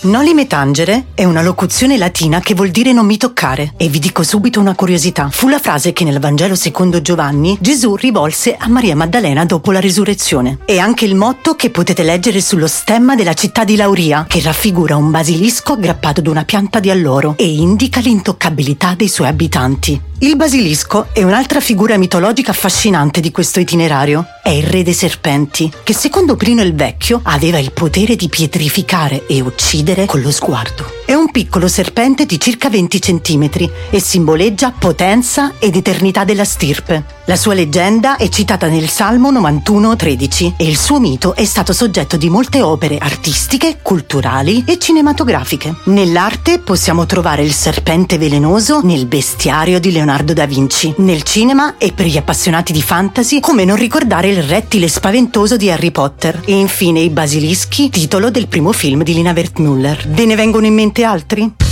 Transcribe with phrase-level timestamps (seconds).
[0.00, 3.72] Noli tangere è una locuzione latina che vuol dire non mi toccare.
[3.76, 5.28] E vi dico subito una curiosità.
[5.28, 9.80] Fu la frase che nel Vangelo secondo Giovanni Gesù rivolse a Maria Maddalena dopo la
[9.80, 10.58] risurrezione.
[10.64, 14.94] È anche il motto che potete leggere sullo stemma della città di Lauria, che raffigura
[14.94, 20.07] un basilisco aggrappato ad una pianta di alloro e indica l'intoccabilità dei suoi abitanti.
[20.20, 24.24] Il basilisco è un'altra figura mitologica affascinante di questo itinerario.
[24.42, 29.26] È il re dei serpenti, che secondo Plino il Vecchio aveva il potere di pietrificare
[29.28, 30.97] e uccidere con lo sguardo.
[31.08, 33.48] È un piccolo serpente di circa 20 cm
[33.88, 37.16] e simboleggia potenza ed eternità della stirpe.
[37.24, 42.18] La sua leggenda è citata nel Salmo 91-13 e il suo mito è stato soggetto
[42.18, 45.76] di molte opere artistiche, culturali e cinematografiche.
[45.84, 50.92] Nell'arte possiamo trovare il serpente velenoso nel bestiario di Leonardo da Vinci.
[50.98, 55.70] Nel cinema e per gli appassionati di fantasy, come non ricordare il rettile spaventoso di
[55.70, 56.42] Harry Potter.
[56.44, 60.08] E infine i basilischi, titolo del primo film di Lina Wertmüller.
[60.08, 61.67] Ve ne vengono in mente altri?